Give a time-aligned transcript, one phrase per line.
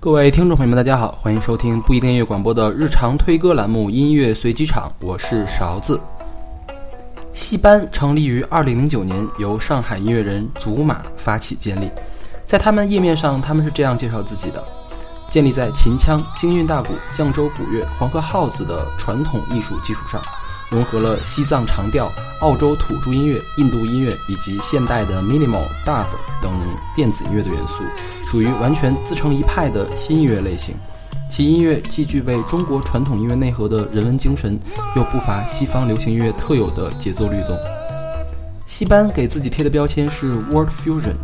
[0.00, 6.00] 各位听众朋友们，大家好，欢迎收听不一定音乐广播的日常推歌栏目《音乐随机场》，我是勺子。
[7.34, 11.90] 戏班成立于二零零九年，由上海音乐人竹马发起建立。
[12.46, 14.64] 在他们页面上，他们是这样介绍自己的：
[15.28, 20.20] 建立在秦腔、京韵大鼓、绛州古乐、黄河号子的传统艺术基础上，
[20.70, 22.10] 融合了西藏长调、
[22.40, 26.06] 澳洲土著音乐、印度音乐以及现代的 minimal、dub
[26.40, 26.52] 等
[26.94, 27.84] 电子音乐的元素，
[28.30, 30.74] 属于完全自成一派的新音乐类型。
[31.28, 34.58] 其音乐既具备中国传统音乐内核的人文精神，
[34.96, 37.56] 又不乏西方流行音乐特有的节奏律动。
[38.66, 41.14] 戏班给自己贴的标签是 word Fusion。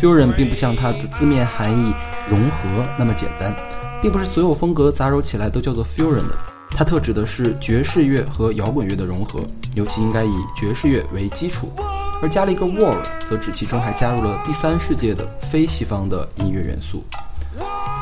[0.00, 1.92] Fusion 并不像它的字面含义
[2.30, 3.54] “融合”那么简单，
[4.00, 6.36] 并不是所有风格杂糅起来都叫做 Fusion 的。
[6.70, 9.40] 它特指的是爵士乐和摇滚乐的融合，
[9.74, 11.72] 尤其应该以爵士乐为基础，
[12.22, 17.04] 而加了一个 World，则指其中还加入了第三世界的非西方的音乐元素。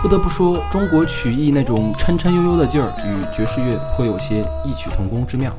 [0.03, 5.51] 不得不说，中国曲艺那种嗔嗔悠悠的劲儿，与爵士乐颇有些异曲同工之妙。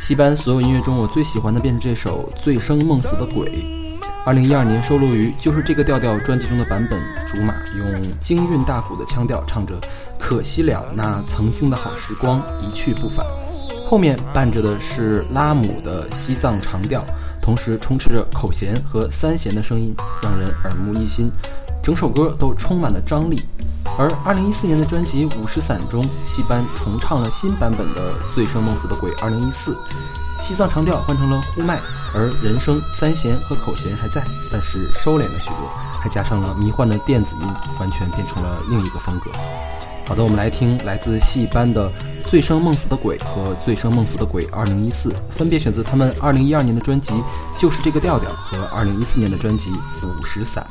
[0.00, 3.50] 戏班所有音乐中，我最喜欢的便是这首《醉生梦死的鬼》。
[4.24, 7.00] 二零一二年收录于《就是这个调调》专辑中的版本，
[7.30, 9.80] 竹马用京韵大鼓的腔调唱着
[10.28, 13.24] “可惜了那曾经的好时光，一去不返”，
[13.88, 17.00] 后面伴着的是拉姆的西藏长调，
[17.40, 21.30] 同时充斥着口弦和三弦的声音，让人耳目一新，
[21.80, 23.40] 整首歌都充满了张力。
[23.96, 29.76] 而二零一四年的专辑《五十散》中，戏班重唱了新版本的《醉生梦死的鬼》二零一四，
[30.42, 31.78] 西藏长调换成了呼麦。
[32.12, 37.46] 而人声、三弦和口弦还在，但是收敛了许多，还加上了迷幻的电子音，
[37.78, 39.30] 完全变成了另一个风格。
[40.08, 41.90] 好的，我们来听来自戏班的
[42.30, 47.10] 《醉生梦死的鬼》和《醉生梦死的鬼二零一四》，分别选择他们二零一二年的专辑
[47.60, 49.68] 《就是这个调调》和二零一四年的专辑
[50.06, 50.64] 《五十散》。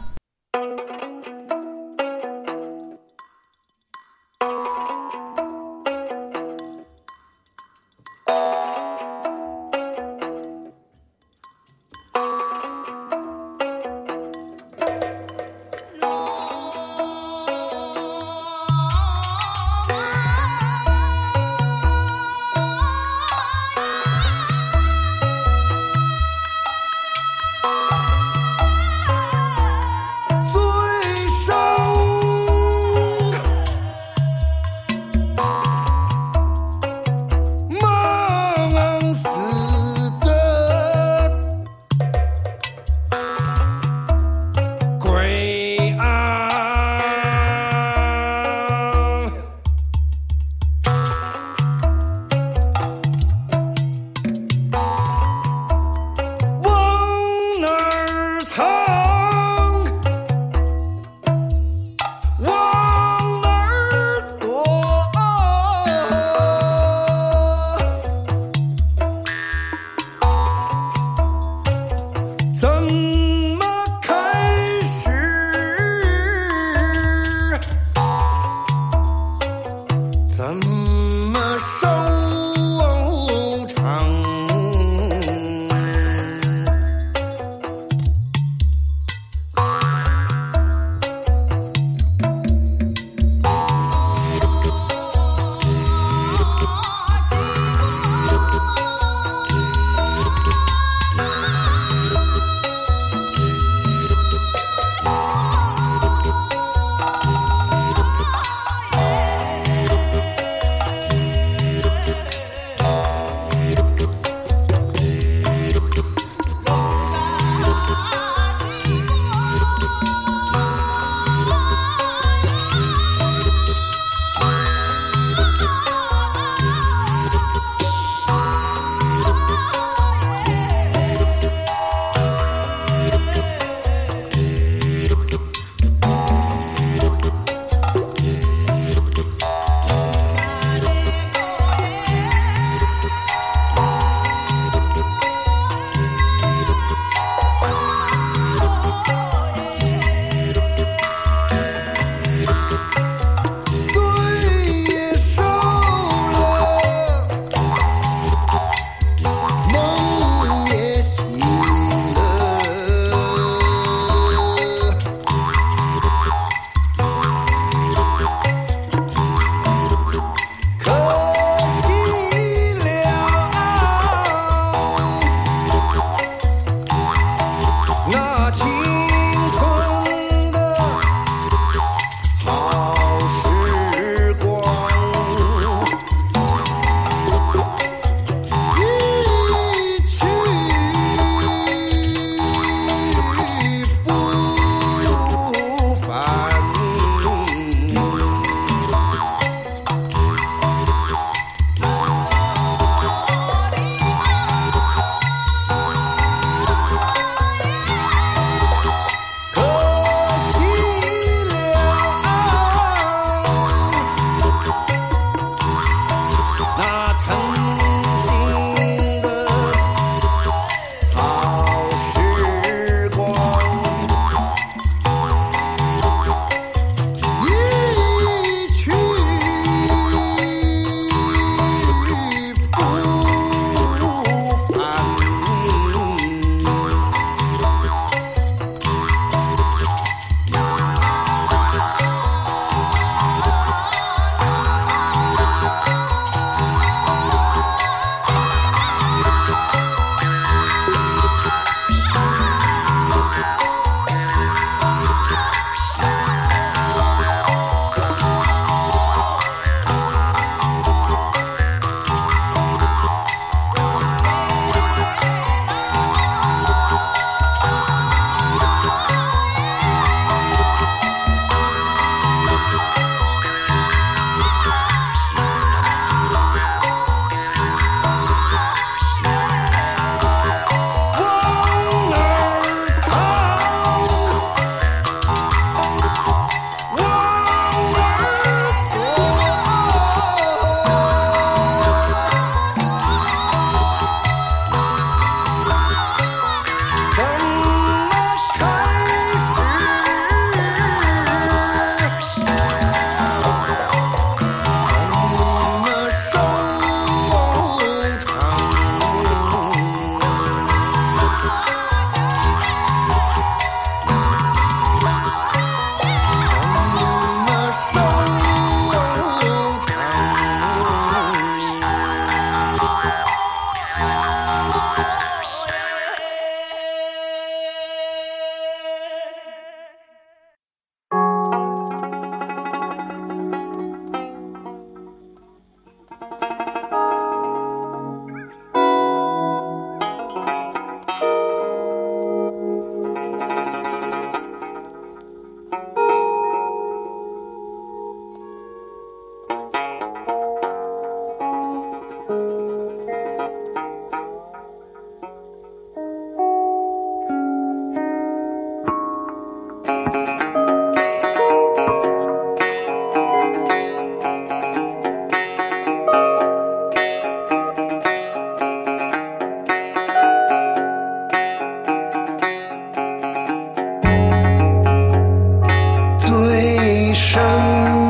[377.15, 378.04] 生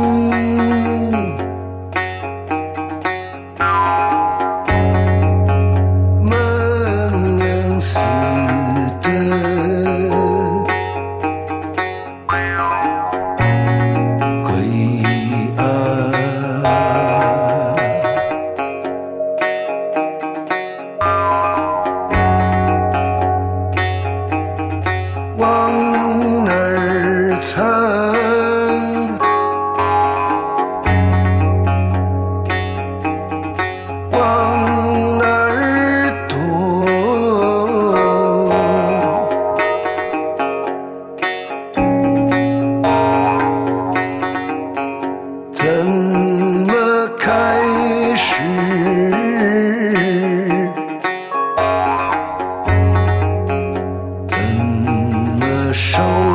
[55.95, 56.34] show.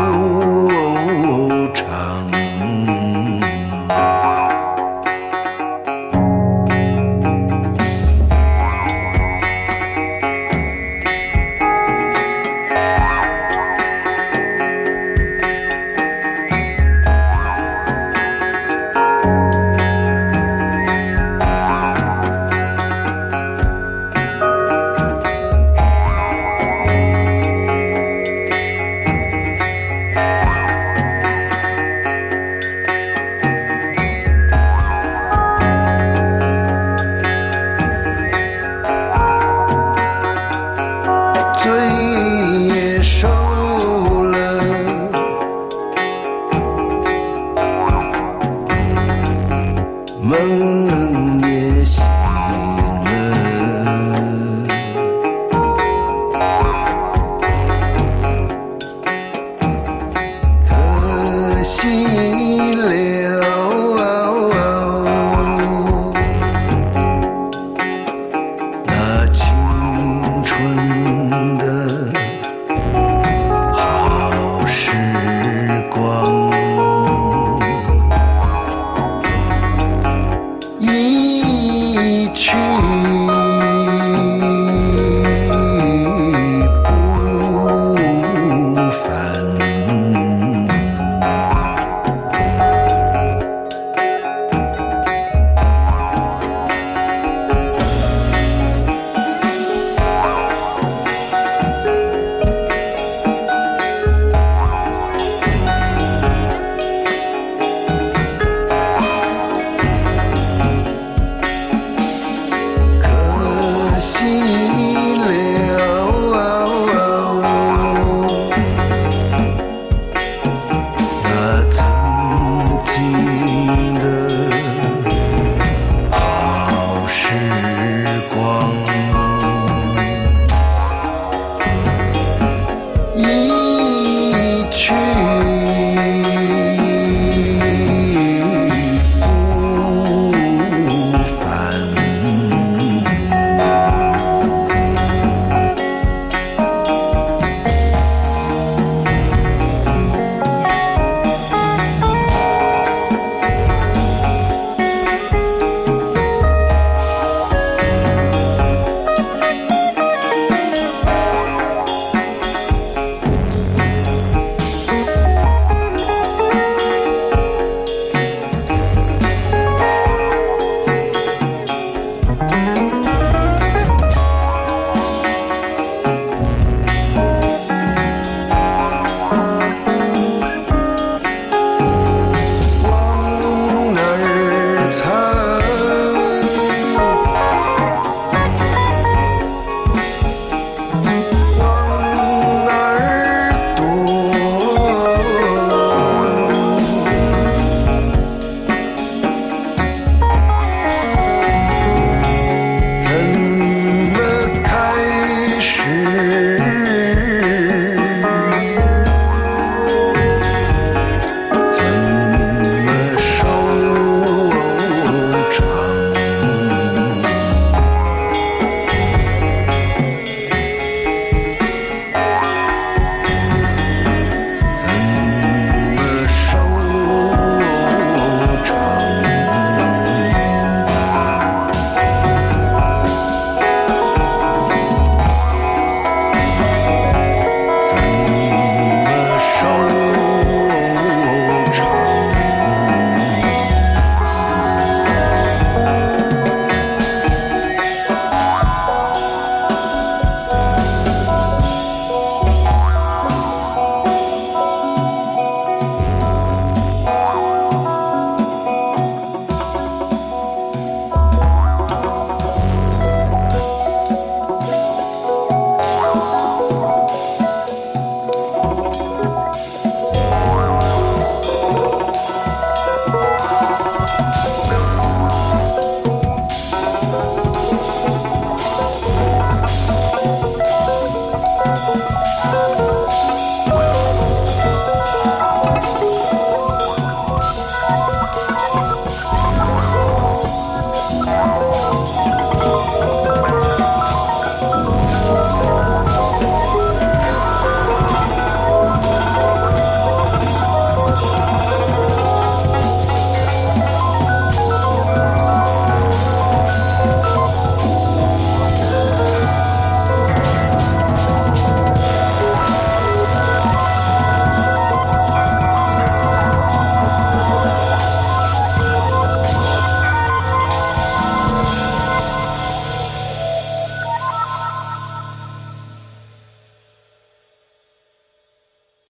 [80.92, 83.09] 你去。